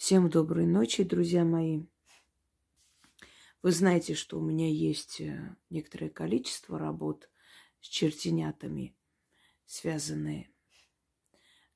[0.00, 1.82] Всем доброй ночи, друзья мои.
[3.60, 7.28] Вы знаете, что у меня есть э, некоторое количество работ
[7.82, 8.96] с чертенятами,
[9.66, 10.48] связанные.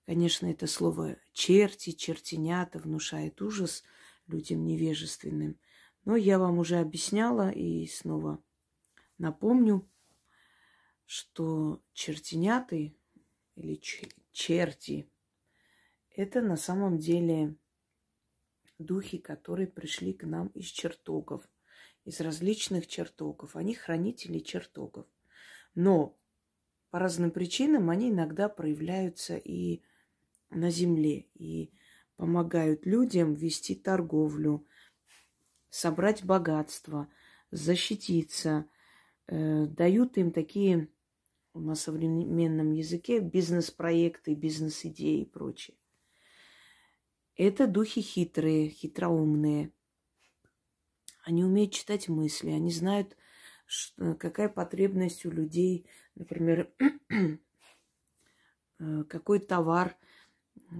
[0.07, 3.85] Конечно, это слово черти, чертенята внушает ужас
[4.27, 5.61] людям невежественным.
[6.07, 8.43] Но я вам уже объясняла и снова
[9.19, 9.87] напомню,
[11.05, 12.97] что чертеняты
[13.55, 13.79] или
[14.33, 15.11] черти–
[16.17, 17.59] это на самом деле
[18.85, 21.49] духи, которые пришли к нам из чертогов,
[22.05, 23.57] из различных чертогов.
[23.57, 25.07] Они хранители чертогов.
[25.75, 26.17] Но
[26.91, 29.83] по разным причинам они иногда проявляются и
[30.51, 31.73] на земле, и
[32.17, 34.67] помогают людям вести торговлю,
[35.71, 37.09] собрать богатство,
[37.51, 38.67] защититься,
[39.27, 40.89] э, дают им такие
[41.55, 45.77] на современном языке бизнес-проекты, бизнес-идеи и прочее.
[47.37, 49.73] Это духи хитрые, хитроумные.
[51.25, 53.17] Они умеют читать мысли, они знают,
[53.67, 56.73] что, какая потребность у людей, например,
[58.79, 59.97] э, какой товар,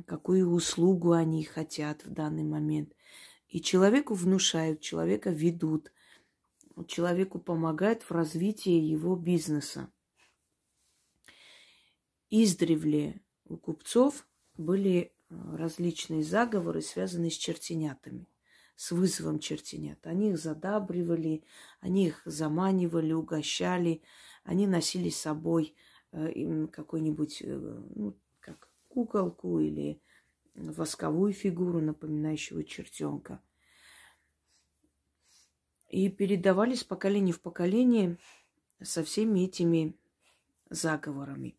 [0.07, 2.95] какую услугу они хотят в данный момент.
[3.49, 5.91] И человеку внушают, человека ведут,
[6.87, 9.91] человеку помогают в развитии его бизнеса.
[12.31, 15.14] Издревле у купцов были Э,
[15.53, 18.29] различные заговоры, связанные с чертенятами,
[18.77, 20.07] с вызовом чертенят.
[20.07, 21.45] Они их задабривали,
[21.81, 24.03] они их заманивали, угощали,
[24.43, 25.75] они носили с собой
[26.13, 30.01] э, какой-нибудь, э, ну, как куколку или
[30.55, 33.43] восковую фигуру, напоминающую чертенка.
[35.89, 38.19] И передавались поколение в поколение
[38.83, 39.97] со всеми этими
[40.71, 41.57] заговорами.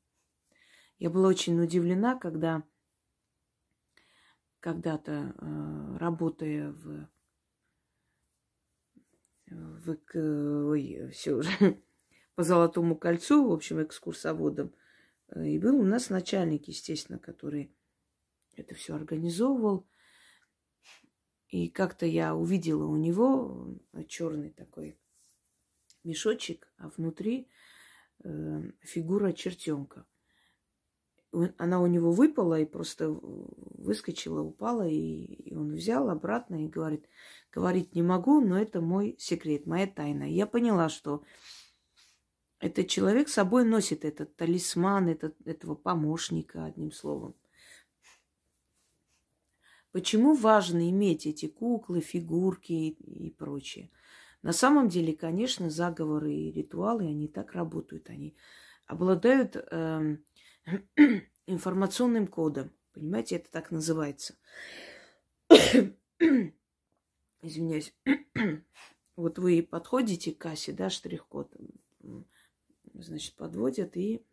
[0.97, 2.63] Я была очень удивлена, когда
[4.65, 7.07] когда-то, э, работая в,
[9.45, 9.97] в
[10.71, 11.51] ой, все уже,
[12.35, 14.73] по Золотому кольцу, в общем, экскурсоводом,
[15.27, 17.75] э, и был у нас начальник, естественно, который
[18.55, 19.87] это все организовывал.
[21.49, 24.97] И как-то я увидела у него черный такой
[26.03, 27.51] мешочек, а внутри
[28.23, 30.07] э, фигура чертенка
[31.57, 37.07] она у него выпала и просто выскочила, упала, и, и он взял обратно и говорит,
[37.51, 40.23] говорить не могу, но это мой секрет, моя тайна.
[40.23, 41.23] Я поняла, что
[42.59, 47.35] этот человек с собой носит этот талисман, этот, этого помощника, одним словом.
[49.91, 53.91] Почему важно иметь эти куклы, фигурки и, и прочее?
[54.41, 58.09] На самом деле, конечно, заговоры и ритуалы, они так работают.
[58.09, 58.35] Они
[58.85, 60.17] обладают э,
[61.47, 62.71] информационным кодом.
[62.93, 64.35] Понимаете, это так называется.
[67.41, 67.93] Извиняюсь.
[69.15, 71.55] вот вы подходите к кассе, да, штрих-код,
[72.93, 74.23] значит, подводят и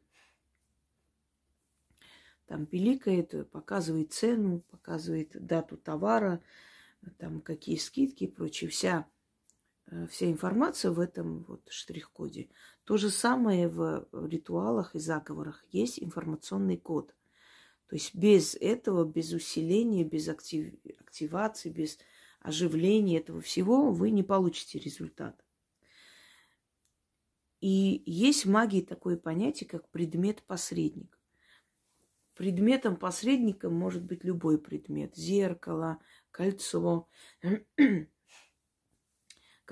[2.47, 6.43] там пиликает, показывает цену, показывает дату товара,
[7.19, 8.71] там какие скидки и прочее.
[8.71, 9.07] Вся
[9.93, 12.49] Э, вся информация в этом вот штрих-коде.
[12.85, 15.65] То же самое в ритуалах и заговорах.
[15.71, 17.15] Есть информационный код.
[17.87, 20.75] То есть без этого, без усиления, без актив...
[20.99, 21.99] активации, без
[22.41, 25.45] оживления этого всего вы не получите результат.
[27.61, 31.17] И есть в магии такое понятие, как предмет-посредник.
[32.35, 35.15] Предметом посредником может быть любой предмет.
[35.15, 35.99] Зеркало,
[36.33, 37.09] кольцо,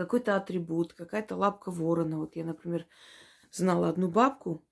[0.00, 2.16] какой-то атрибут, какая-то лапка ворона.
[2.16, 2.86] Вот я, например,
[3.50, 4.66] знала одну бабку,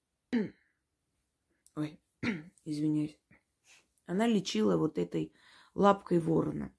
[1.76, 2.00] ой,
[2.64, 3.20] извиняюсь,
[4.06, 5.34] она лечила вот этой
[5.74, 6.74] лапкой ворона.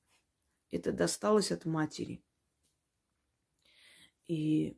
[0.71, 2.23] Это досталось от матери.
[4.25, 4.75] И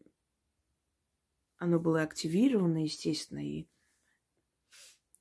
[1.55, 3.69] оно было активировано, естественно, и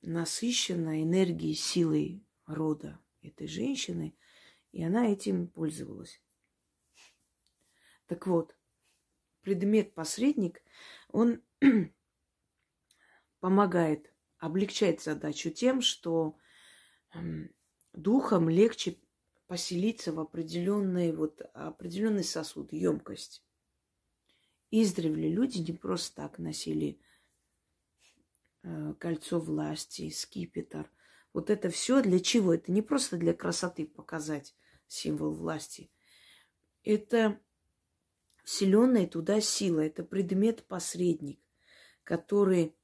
[0.01, 4.13] насыщено энергией, силой рода этой женщины,
[4.73, 6.21] и она этим пользовалась.
[8.11, 8.57] Так вот,
[9.39, 10.61] предмет-посредник,
[11.07, 11.41] он
[13.39, 16.37] помогает, облегчает задачу тем, что
[17.13, 17.55] эм,
[17.93, 18.99] духом легче
[19.47, 23.45] поселиться в определенный, вот, определенный сосуд, емкость.
[24.71, 26.99] Издревле люди не просто так носили
[28.63, 30.91] э, кольцо власти, скипетр.
[31.31, 32.55] Вот это все для чего?
[32.55, 34.53] Это не просто для красоты показать
[34.85, 35.89] символ власти.
[36.83, 37.39] Это
[38.51, 39.79] вселенная туда сила.
[39.79, 41.39] Это предмет-посредник,
[42.03, 42.75] который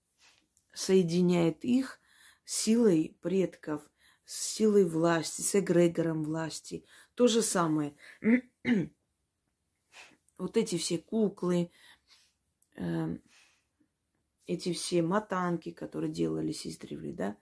[0.73, 1.99] соединяет их
[2.45, 3.81] силой предков,
[4.23, 6.85] с силой власти, с эгрегором власти.
[7.15, 7.97] То же самое.
[10.37, 11.69] вот эти все куклы,
[12.77, 13.17] э,
[14.45, 17.37] эти все матанки, которые делались издревле, да,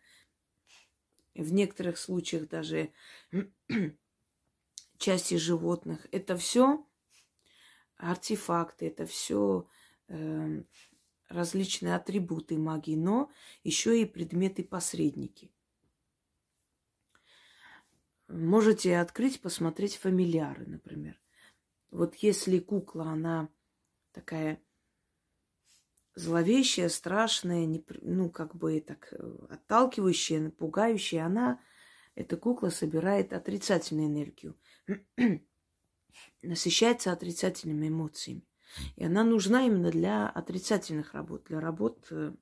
[1.35, 2.91] в некоторых случаях даже
[4.97, 6.07] части животных.
[6.11, 6.87] Это все
[7.97, 9.67] артефакты, это все
[10.07, 10.67] эм,
[11.29, 13.31] различные атрибуты магии, но
[13.63, 15.51] еще и предметы-посредники.
[18.27, 21.19] Можете открыть, посмотреть фамильяры, например.
[21.91, 23.49] Вот если кукла, она
[24.11, 24.59] такая
[26.15, 31.61] зловещая, страшная, ну, как бы так э, отталкивающая, пугающая, она,
[32.15, 34.57] эта кукла собирает отрицательную энергию,
[36.41, 38.43] насыщается отрицательными эмоциями.
[38.95, 42.33] И она нужна именно для отрицательных работ, для работ, э,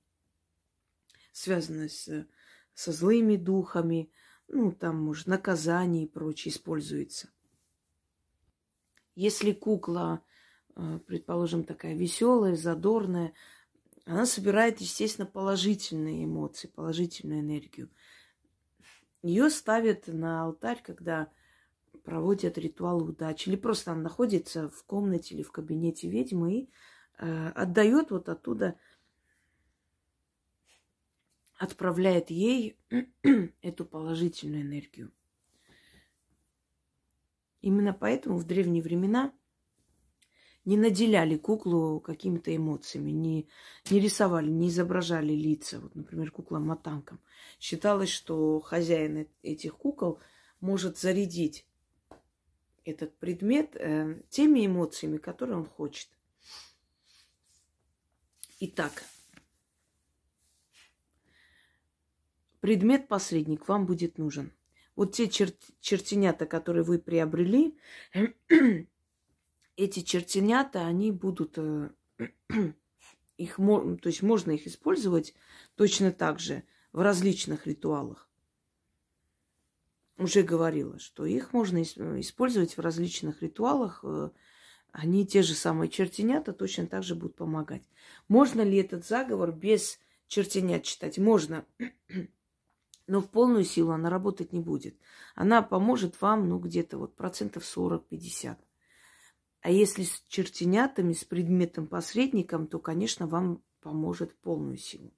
[1.32, 2.28] связанных с,
[2.74, 4.12] со злыми духами,
[4.48, 7.30] ну, там, может, наказание и прочее используется.
[9.16, 10.24] Если кукла,
[10.76, 13.34] э, предположим, такая веселая, задорная,
[14.06, 17.90] она собирает, естественно, положительные эмоции, положительную энергию.
[19.22, 21.32] Ее ставят на алтарь, когда
[22.04, 23.50] проводят ритуал удачи.
[23.50, 26.70] Или просто она находится в комнате или в кабинете ведьмы и
[27.20, 28.78] э, отдает вот оттуда,
[31.58, 32.78] отправляет ей
[33.62, 35.12] эту положительную энергию.
[37.62, 39.34] Именно поэтому в древние времена
[40.66, 43.48] не наделяли куклу какими-то эмоциями, не,
[43.90, 45.80] не рисовали, не изображали лица.
[45.80, 47.20] Вот, например, кукла матанком.
[47.60, 50.20] Считалось, что хозяин этих кукол
[50.62, 51.66] может зарядить
[52.86, 56.10] этот предмет э, теми эмоциями, которые он хочет.
[58.60, 59.04] Итак,
[62.60, 64.54] предмет-посредник вам будет нужен.
[64.96, 67.78] Вот те чер- чертенята, которые вы приобрели,
[69.76, 71.90] эти чертенята, они будут, э,
[73.38, 75.34] их, то есть можно их использовать
[75.76, 78.30] точно так же в различных ритуалах.
[80.18, 84.02] Уже говорила, что их можно использовать в различных ритуалах.
[84.04, 84.30] Э,
[84.92, 87.84] они те же самые чертенята точно так же будут помогать.
[88.28, 91.18] Можно ли этот заговор без чертенят читать?
[91.18, 91.66] Можно.
[93.08, 94.96] Но в полную силу она работать не будет.
[95.36, 98.58] Она поможет вам, ну, где-то вот процентов 40-50.
[99.62, 105.12] А если с чертенятами, с предметом-посредником, то, конечно, вам поможет полную силу.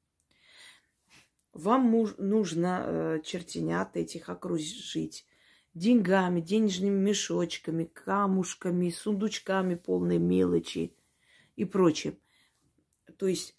[1.56, 5.25] Вам нужно э, чертенят этих окружить
[5.74, 10.94] деньгами, денежными мешочками, камушками, сундучками полной мелочи
[11.56, 12.19] и прочим.
[13.18, 13.57] То есть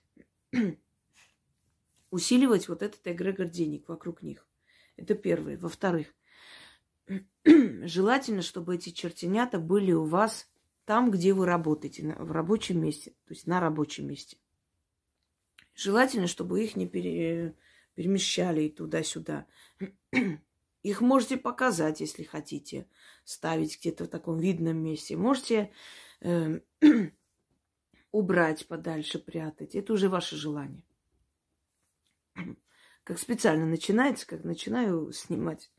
[2.11, 4.47] усиливать вот этот эгрегор денег вокруг них.
[4.99, 5.57] Это первое.
[5.57, 6.15] Во-вторых,
[7.47, 10.51] желательно, чтобы эти чертенята были у вас
[10.85, 14.37] там, где вы работаете, в рабочем месте, то есть на рабочем месте.
[15.75, 17.57] Желательно, чтобы их не пере,
[17.97, 19.47] перемещали туда-сюда.
[20.85, 22.87] Их можете показать, если хотите,
[23.25, 25.17] ставить где-то в таком видном месте.
[25.17, 25.73] Можете
[26.21, 26.61] э,
[28.13, 29.75] убрать подальше, прятать.
[29.75, 30.85] Это уже ваше желание.
[33.03, 35.71] Как специально начинается, как начинаю снимать.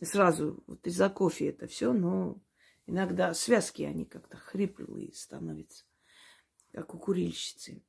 [0.00, 2.40] Сразу вот из-за кофе это все, но
[2.86, 5.84] Иногда связки, они как-то хриплые становятся,
[6.72, 7.82] как у курильщицы.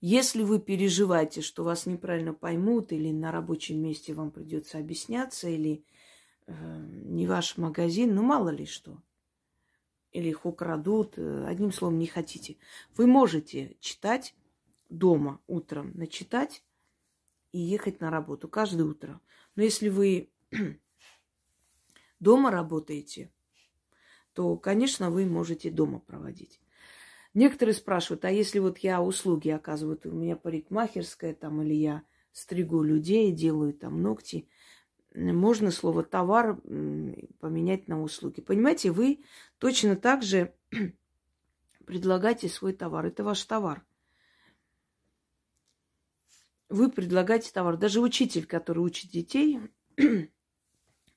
[0.00, 5.84] Если вы переживаете, что вас неправильно поймут, или на рабочем месте вам придется объясняться, или
[6.46, 9.02] э, не ваш магазин, ну мало ли что,
[10.12, 12.58] или их украдут, э, одним словом, не хотите,
[12.96, 14.36] вы можете читать
[14.88, 16.62] дома утром, начитать
[17.50, 19.20] и ехать на работу каждое утро.
[19.56, 20.30] Но если вы
[22.20, 23.32] дома работаете,
[24.32, 26.60] то, конечно, вы можете дома проводить.
[27.38, 32.02] Некоторые спрашивают, а если вот я услуги оказываю, у меня парикмахерская там, или я
[32.32, 34.48] стригу людей, делаю там ногти,
[35.14, 36.56] можно слово товар
[37.38, 38.40] поменять на услуги.
[38.40, 39.22] Понимаете, вы
[39.58, 40.52] точно так же
[41.86, 43.06] предлагаете свой товар.
[43.06, 43.86] Это ваш товар.
[46.68, 47.76] Вы предлагаете товар.
[47.76, 49.60] Даже учитель, который учит детей,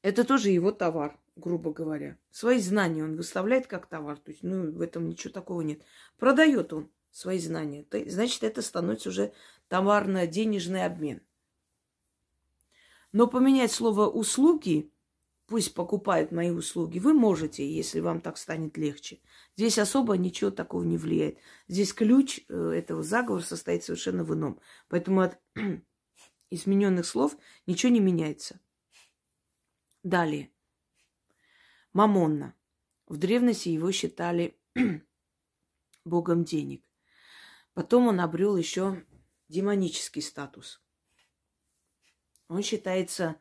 [0.03, 2.17] Это тоже его товар, грубо говоря.
[2.31, 4.17] Свои знания он выставляет как товар.
[4.17, 5.81] То есть, ну, в этом ничего такого нет.
[6.17, 7.85] Продает он свои знания.
[8.07, 9.33] Значит, это становится уже
[9.67, 11.21] товарно-денежный обмен.
[13.11, 14.91] Но поменять слово услуги,
[15.47, 19.19] пусть покупает мои услуги, вы можете, если вам так станет легче.
[19.57, 21.37] Здесь особо ничего такого не влияет.
[21.67, 24.59] Здесь ключ э, этого заговора состоит совершенно в ином.
[24.87, 25.37] Поэтому от
[26.49, 27.35] измененных слов
[27.67, 28.61] ничего не меняется.
[30.03, 30.50] Далее.
[31.93, 32.55] Мамонна.
[33.07, 34.57] В древности его считали
[36.05, 36.85] богом денег.
[37.73, 39.05] Потом он обрел еще
[39.49, 40.81] демонический статус.
[42.47, 43.39] Он считается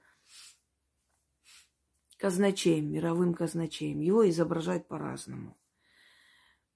[2.16, 4.00] казначеем, мировым казначеем.
[4.00, 5.58] Его изображают по-разному.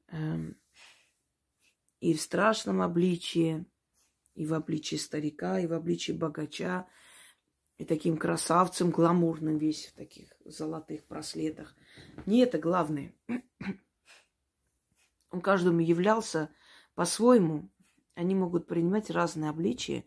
[0.09, 0.57] Эм,
[2.01, 3.67] и в страшном обличии,
[4.35, 6.89] и в обличии старика, и в обличии богача,
[7.79, 11.75] и таким красавцем гламурным весь в таких золотых браслетах.
[12.27, 13.15] Не это главное.
[15.31, 16.51] Он каждому являлся
[16.95, 17.69] по-своему.
[18.15, 20.05] Они могут принимать разные обличия.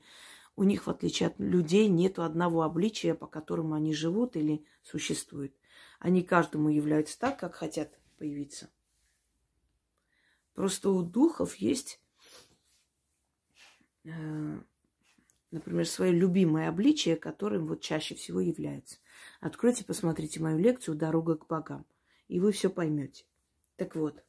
[0.56, 5.54] У них, в отличие от людей, нет одного обличия, по которому они живут или существуют.
[6.00, 8.70] Они каждому являются так, как хотят появиться.
[10.54, 12.02] Просто у духов есть,
[14.06, 14.60] э,
[15.52, 18.98] например, свое любимое обличие, которым вот чаще всего является.
[19.40, 21.86] Откройте, посмотрите мою лекцию «Дорога к богам»,
[22.28, 23.26] и вы все поймете.
[23.76, 24.24] Так вот,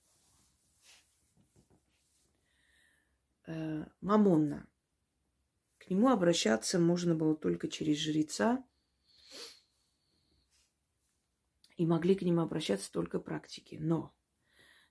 [3.47, 4.67] э, Мамонна–
[5.89, 8.63] к нему обращаться можно было только через жреца,
[11.79, 13.79] и могли к нему обращаться только практики.
[13.81, 14.15] Но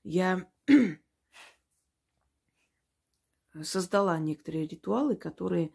[0.04, 0.50] я
[3.62, 5.72] создала некоторые ритуалы, которые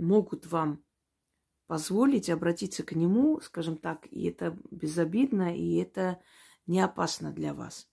[0.00, 0.84] могут вам
[1.66, 6.20] позволить обратиться к нему, скажем так, и это безобидно, и это
[6.66, 7.88] не опасно для вас.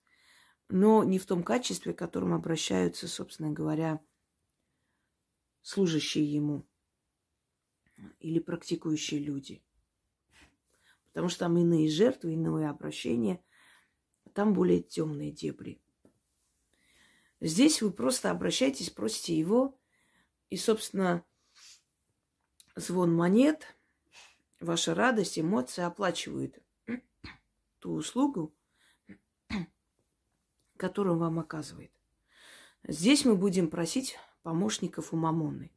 [0.69, 4.01] Но не в том качестве, к которому обращаются, собственно говоря,
[5.61, 6.67] служащие ему
[8.19, 9.63] или практикующие люди.
[11.07, 13.43] Потому что там иные жертвы, иное обращение,
[14.33, 15.81] там более темные дебри.
[17.39, 19.79] Здесь вы просто обращаетесь, просите его,
[20.49, 21.23] и, собственно,
[22.77, 23.75] звон монет,
[24.59, 26.59] ваша радость, эмоции оплачивают
[27.79, 28.53] ту услугу,
[30.77, 31.91] которую он вам оказывает.
[32.83, 35.71] Здесь мы будем просить помощников у Мамоны.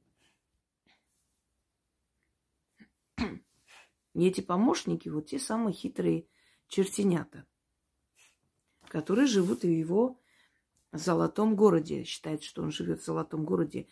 [3.17, 6.27] И эти помощники, вот те самые хитрые
[6.69, 7.47] чертенята,
[8.89, 10.21] которые живут в его
[10.93, 12.05] золотом городе.
[12.05, 13.89] Считает, что он живет в золотом городе.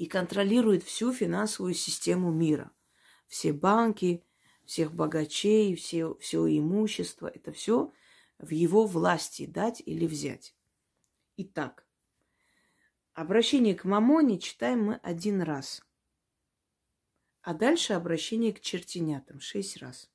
[0.00, 2.70] И контролирует всю финансовую систему мира.
[3.28, 4.24] Все банки,
[4.64, 7.28] всех богачей, все, все имущество.
[7.28, 7.92] Это все
[8.38, 10.54] в его власти дать или взять.
[11.36, 11.86] Итак,
[13.12, 15.82] Обращение к мамоне читаем мы один раз.
[17.42, 20.10] А дальше обращение к чертенятам шесть раз.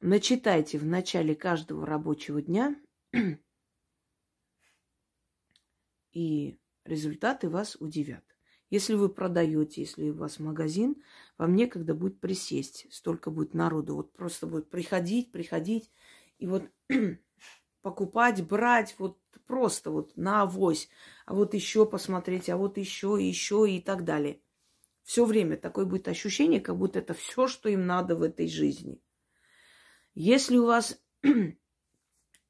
[0.00, 2.74] Начитайте в начале каждого рабочего дня,
[6.18, 8.24] и результаты вас удивят.
[8.70, 10.96] Если вы продаете, если у вас магазин,
[11.38, 13.94] вам некогда будет присесть, столько будет народу.
[13.94, 15.92] Вот просто будет приходить, приходить,
[16.38, 16.64] и вот
[17.82, 20.88] покупать, брать, вот просто вот на авось,
[21.24, 24.40] а вот еще посмотреть, а вот еще, еще и так далее.
[25.04, 29.00] Все время такое будет ощущение, как будто это все, что им надо в этой жизни.
[30.14, 31.00] Если у вас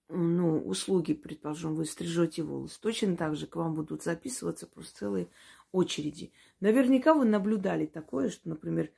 [0.08, 5.28] ну, услуги, предположим, вы стрижете волосы, точно так же к вам будут записываться просто целые
[5.72, 6.32] очереди.
[6.60, 8.90] Наверняка вы наблюдали такое, что, например,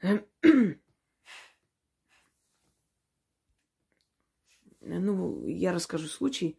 [4.80, 6.58] ну, я расскажу случай.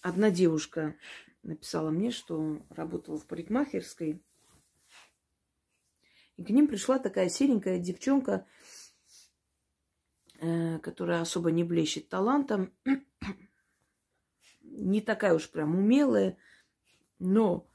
[0.00, 0.96] Одна девушка
[1.42, 4.22] написала мне, что работала в парикмахерской.
[6.36, 8.46] И к ним пришла такая серенькая девчонка,
[10.82, 12.72] которая особо не блещет талантом.
[14.62, 16.36] Не такая уж прям умелая,
[17.20, 17.68] но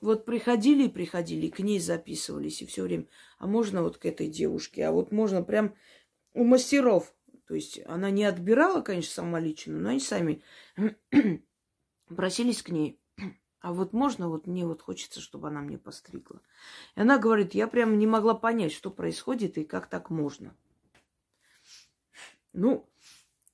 [0.00, 3.06] вот приходили и приходили, к ней записывались и все время.
[3.38, 5.74] А можно вот к этой девушке, а вот можно прям
[6.32, 7.14] у мастеров.
[7.46, 10.42] То есть она не отбирала, конечно, сама лично, но они сами
[12.08, 13.00] просились к ней.
[13.60, 16.40] А вот можно, вот мне вот хочется, чтобы она мне постригла.
[16.94, 20.54] И она говорит, я прям не могла понять, что происходит и как так можно.
[22.56, 22.88] Ну,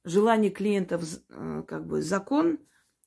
[0.04, 2.58] желание клиентов, э, как бы закон,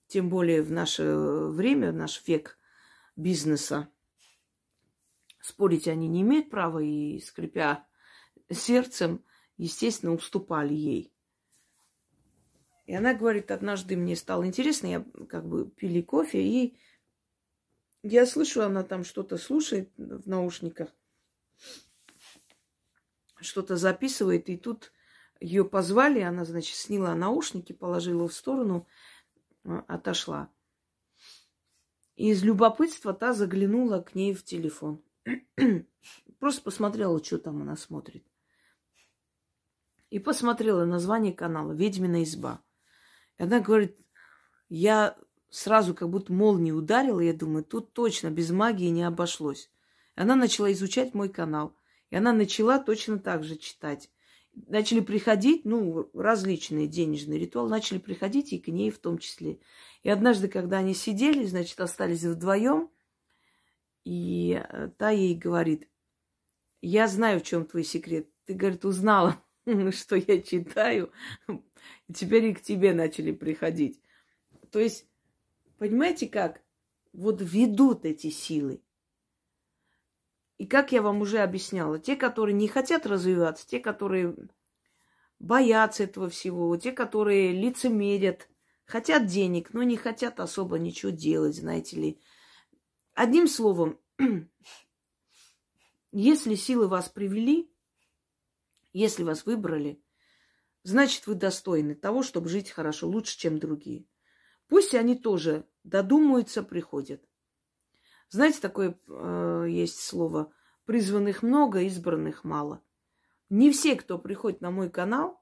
[0.08, 2.60] тем более в наше время, в наш век–
[3.16, 3.90] бизнеса.
[5.40, 7.88] Спорить они не имеют права и, скрипя
[8.50, 9.24] сердцем,
[9.58, 11.14] естественно, уступали ей.
[12.88, 16.78] И она говорит, однажды мне стало интересно, я как бы пили кофе, и
[18.04, 20.90] я слышу, она там что-то слушает в наушниках,
[23.40, 24.92] что-то записывает, и тут
[25.46, 28.88] ее позвали, она, значит, сняла наушники, положила в сторону,
[29.64, 30.50] а, отошла.
[32.16, 35.04] И из любопытства та заглянула к ней в телефон.
[36.40, 38.26] Просто посмотрела, что там она смотрит.
[40.10, 42.62] И посмотрела название канала «Ведьмина изба».
[43.38, 44.00] И она говорит,
[44.70, 45.16] я
[45.50, 49.70] сразу как будто молнией ударила, я думаю, тут точно без магии не обошлось.
[50.16, 51.76] И она начала изучать мой канал.
[52.10, 54.10] И она начала точно так же читать.
[54.68, 59.60] Начали приходить, ну, различные денежные ритуалы, начали приходить и к ней в том числе.
[60.04, 62.90] И однажды, когда они сидели, значит, остались вдвоем,
[64.06, 65.90] и э, та ей говорит,
[66.82, 68.30] я знаю, в чем твой секрет.
[68.46, 69.44] Ты, говорит, узнала,
[69.92, 71.12] что я читаю,
[72.08, 74.00] и теперь и к тебе начали приходить.
[74.72, 75.08] То есть,
[75.78, 76.62] понимаете как?
[77.12, 78.82] Вот ведут эти силы.
[80.58, 84.36] И как я вам уже объясняла, те, которые не хотят развиваться, те, которые
[85.40, 88.50] боятся этого всего, те, которые лицемерят,
[88.86, 92.22] хотят денег, но не хотят особо ничего делать, знаете ли.
[93.14, 94.00] Одним словом,
[96.14, 97.70] если силы вас привели,
[98.94, 100.02] если вас выбрали,
[100.84, 104.06] значит, вы достойны того, чтобы жить хорошо, лучше, чем другие.
[104.68, 107.22] Пусть они тоже додумаются, приходят.
[108.30, 110.52] Знаете, такое э, есть слово
[110.86, 112.84] призванных много, избранных мало.
[113.50, 115.42] Не все, кто приходит на мой канал,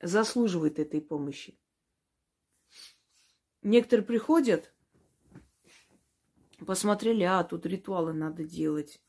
[0.00, 1.58] заслуживают этой помощи.
[3.62, 4.72] Некоторые приходят,
[6.66, 9.02] посмотрели, а тут ритуалы надо делать.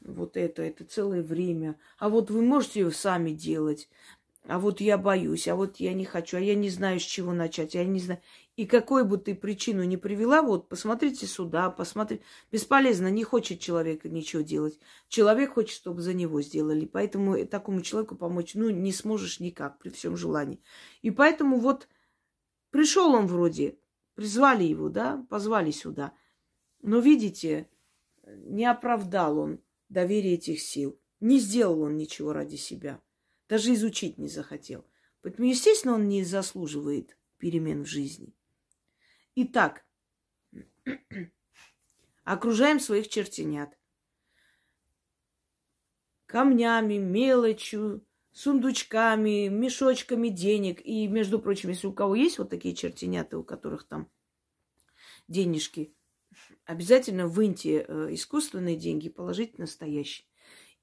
[0.00, 1.78] Вот это, это целое время.
[1.98, 3.88] А вот вы можете его сами делать
[4.48, 7.32] а вот я боюсь, а вот я не хочу, а я не знаю, с чего
[7.32, 8.20] начать, я не знаю.
[8.56, 12.24] И какой бы ты причину не привела, вот посмотрите сюда, посмотрите.
[12.50, 14.80] Бесполезно, не хочет человек ничего делать.
[15.08, 16.86] Человек хочет, чтобы за него сделали.
[16.86, 20.60] Поэтому такому человеку помочь, ну, не сможешь никак, при всем желании.
[21.02, 21.88] И поэтому вот
[22.70, 23.78] пришел он вроде,
[24.14, 26.12] призвали его, да, позвали сюда.
[26.82, 27.70] Но видите,
[28.26, 30.98] не оправдал он доверие этих сил.
[31.20, 33.00] Не сделал он ничего ради себя.
[33.52, 34.86] Даже изучить не захотел.
[35.20, 38.32] Поэтому, естественно, он не заслуживает перемен в жизни.
[39.34, 39.84] Итак,
[42.24, 43.78] окружаем своих чертенят.
[46.24, 50.80] Камнями, мелочью, сундучками, мешочками денег.
[50.82, 54.10] И, между прочим, если у кого есть вот такие чертенята, у которых там
[55.28, 55.94] денежки,
[56.64, 60.26] обязательно выньте э, искусственные деньги и положите настоящие.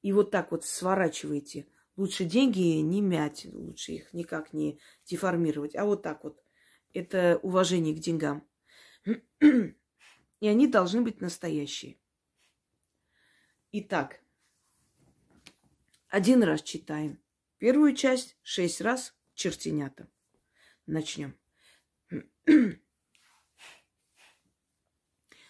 [0.04, 1.66] И вот так вот сворачивайте–
[2.00, 5.76] Лучше деньги не мять, лучше их никак не деформировать.
[5.76, 6.42] А вот так вот.
[6.94, 8.48] Это уважение к деньгам.
[9.42, 12.00] И они должны быть настоящие.
[13.74, 14.22] Итак,
[16.08, 17.22] один раз читаем.
[17.58, 20.08] Первую часть шесть раз чертенята.
[20.86, 21.38] Начнем.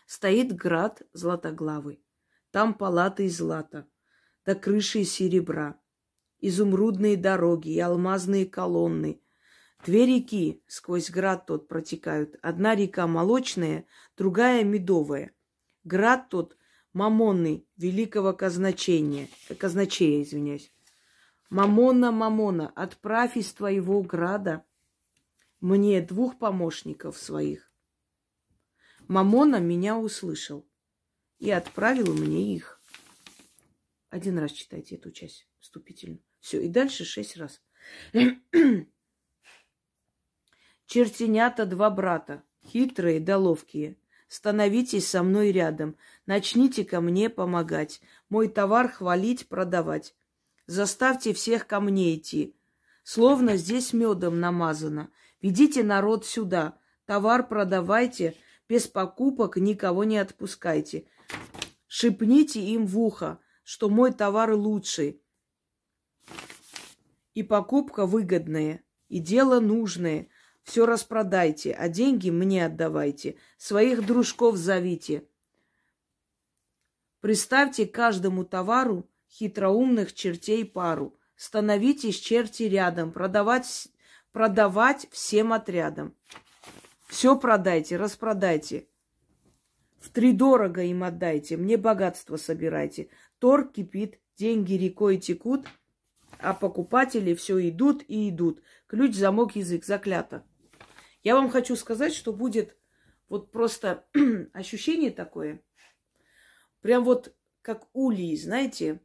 [0.07, 2.03] Стоит град златоглавый.
[2.49, 3.88] Там палаты из злата,
[4.45, 5.79] да крыши из серебра
[6.41, 9.21] изумрудные дороги и алмазные колонны.
[9.86, 12.36] Две реки сквозь град тот протекают.
[12.41, 13.86] Одна река молочная,
[14.17, 15.32] другая медовая.
[15.84, 16.58] Град тот
[16.93, 20.71] мамонный, великого казначения, казначея, извиняюсь.
[21.49, 24.63] Мамона, Мамона, отправь из твоего града
[25.62, 27.71] мне двух помощников своих.
[29.08, 30.67] Мамона меня услышал
[31.39, 32.80] и отправил мне их.
[34.10, 36.21] Один раз читайте эту часть вступительную.
[36.39, 37.62] Все, и дальше шесть раз.
[40.86, 43.97] Чертенята два брата, хитрые да ловкие.
[44.28, 45.95] Становитесь со мной рядом,
[46.28, 47.99] начните ко мне помогать,
[48.30, 50.13] мой товар хвалить, продавать.
[50.67, 52.56] Заставьте всех ко мне идти,
[53.04, 55.10] словно здесь медом намазано.
[55.41, 58.36] Ведите народ сюда, товар продавайте,
[58.67, 61.06] без покупок никого не отпускайте.
[61.88, 65.23] Шипните им в ухо, что мой товар лучший,
[67.39, 70.28] и покупка выгодная, и дело нужное.
[70.63, 73.38] Все распродайте, а деньги мне отдавайте.
[73.58, 75.24] Своих дружков зовите.
[77.22, 81.18] Представьте каждому товару хитроумных чертей пару.
[81.38, 83.88] Становитесь черти рядом, продавать,
[84.34, 86.13] продавать всем отрядом.
[87.08, 88.88] Все продайте, распродайте.
[90.00, 93.08] В три дорого им отдайте, мне богатство собирайте.
[93.39, 95.65] Торг кипит, деньги рекой текут–
[96.39, 98.62] а покупатели все идут и идут.
[98.88, 100.45] Ключ, замок, язык, заклято.
[101.21, 102.78] Я вам хочу сказать, что будет
[103.28, 104.08] вот просто
[104.54, 105.62] ощущение такое,
[106.82, 109.02] прям вот как улей, знаете,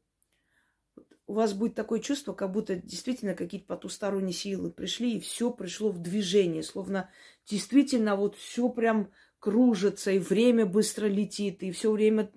[1.27, 5.91] у вас будет такое чувство, как будто действительно какие-то потусторонние силы пришли, и все пришло
[5.91, 7.11] в движение, словно
[7.47, 9.11] действительно вот все прям
[9.45, 12.31] кружится, и время быстро летит, и все время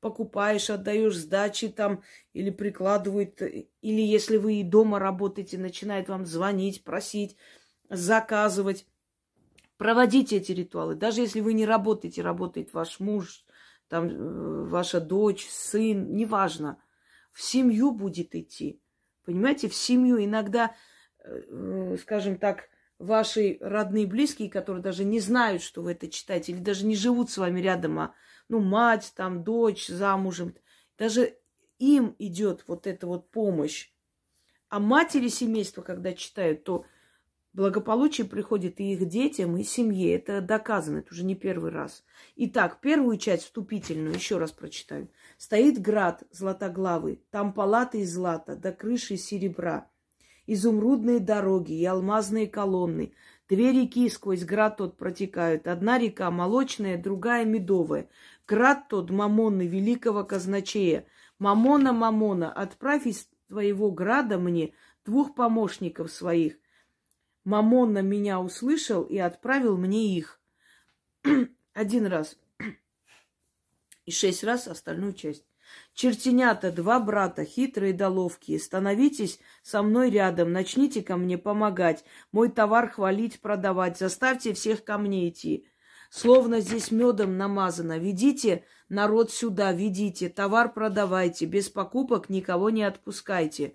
[0.00, 6.82] покупаешь, отдаешь сдачи там, или прикладывают, или если вы и дома работаете, начинает вам звонить,
[6.82, 7.36] просить,
[7.88, 8.86] заказывать.
[9.76, 10.96] Проводите эти ритуалы.
[10.96, 13.44] Даже если вы не работаете, работает ваш муж,
[13.86, 16.82] там, э, ваша дочь, сын, неважно–
[17.38, 18.80] в семью будет идти.
[19.24, 20.74] Понимаете, в семью иногда,
[21.22, 22.68] э, скажем так,
[22.98, 27.30] ваши родные близкие, которые даже не знают, что вы это читаете, или даже не живут
[27.30, 28.14] с вами рядом, а
[28.48, 30.54] ну, мать, там, дочь замужем,
[30.96, 31.36] даже
[31.78, 33.90] им идет вот эта вот помощь.
[34.68, 36.84] А матери семейства, когда читают, то
[37.58, 40.14] Благополучие приходит и их детям, и семье.
[40.14, 42.04] Это доказано, это уже не первый раз.
[42.36, 45.10] Итак, первую часть вступительную, еще раз прочитаю.
[45.38, 49.90] Стоит град златоглавый, там палаты из злата, до крыши серебра.
[50.48, 53.12] Изумрудные дороги и алмазные колонны.
[53.48, 55.68] Две реки сквозь град тот протекают.
[55.68, 58.08] Одна река молочная, другая медовая.
[58.48, 61.06] Град тот мамонны великого казначея.
[61.38, 64.72] Мамона, Мамона, отправь из твоего града мне
[65.04, 66.56] двух помощников своих–
[67.48, 70.38] Мамонна меня услышал и отправил мне их.
[71.72, 72.36] Один раз.
[74.04, 75.46] И шесть раз остальную часть.
[75.98, 82.50] Чертенята, два брата, хитрые да ловкие, становитесь со мной рядом, начните ко мне помогать, мой
[82.50, 85.66] товар хвалить, продавать, заставьте всех ко мне идти.
[86.08, 87.98] Словно здесь медом намазано.
[87.98, 93.74] Ведите народ сюда, ведите, товар продавайте, без покупок никого не отпускайте.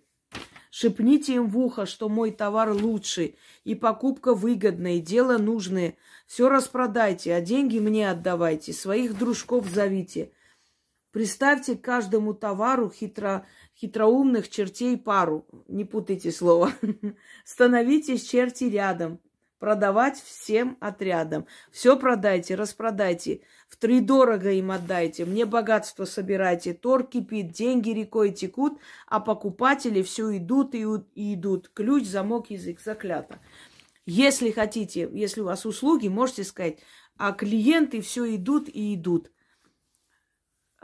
[0.72, 5.98] Шепните им в ухо, что мой товар лучший, и покупка выгодная, и дело нужное.
[6.26, 10.32] Все распродайте, а деньги мне отдавайте, своих дружков зовите.
[11.14, 13.46] Представьте каждому товару хитро,
[13.78, 15.46] хитроумных чертей пару.
[15.68, 16.74] Не путайте слово.
[17.46, 19.20] Становитесь черти рядом
[19.60, 21.46] продавать всем отрядам.
[21.72, 28.32] Все продайте, распродайте, в три дорого им отдайте, мне богатство собирайте, торг кипит, деньги рекой
[28.32, 30.84] текут, а покупатели все идут и,
[31.34, 31.70] идут.
[31.74, 33.40] Ключ, замок, язык, заклято.
[34.08, 36.80] Если хотите, если у вас услуги, можете сказать,
[37.18, 39.30] а клиенты все идут и идут.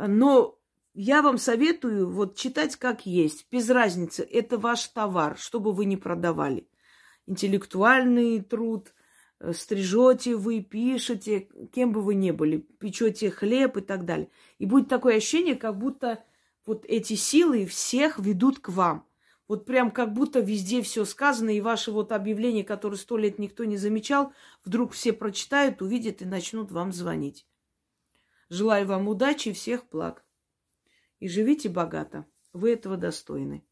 [0.07, 0.57] Но
[0.93, 5.97] я вам советую вот читать как есть, без разницы, это ваш товар, чтобы вы не
[5.97, 6.67] продавали
[7.29, 8.93] интеллектуальный труд,
[9.39, 14.29] э, стрижете вы, пишете, кем бы вы ни были, печете хлеб и так далее.
[14.57, 16.23] И будет такое ощущение, как будто
[16.65, 19.05] вот эти силы всех ведут к вам.
[19.47, 23.63] Вот прям как будто везде все сказано, и ваше вот объявление, которое сто лет никто
[23.63, 24.33] не замечал,
[24.63, 27.47] вдруг все прочитают, увидят и начнут вам звонить.
[28.49, 30.25] Желаю вам удачи и всех благ.
[31.19, 32.25] И живите богато.
[32.51, 33.65] Вы этого достойны.